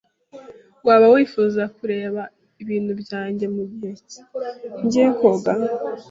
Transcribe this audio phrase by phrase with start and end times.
[0.87, 2.21] Waba wifuza kureba
[2.63, 3.93] ibintu byanjye mugihe
[4.85, 5.53] ngiye koga?